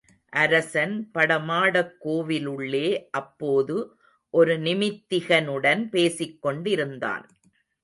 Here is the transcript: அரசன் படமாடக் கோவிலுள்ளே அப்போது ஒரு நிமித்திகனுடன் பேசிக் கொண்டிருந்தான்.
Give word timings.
அரசன் 0.33 1.11
படமாடக் 1.13 1.91
கோவிலுள்ளே 2.05 3.07
அப்போது 3.11 3.95
ஒரு 4.29 4.57
நிமித்திகனுடன் 4.59 5.89
பேசிக் 5.89 6.41
கொண்டிருந்தான். 6.41 7.29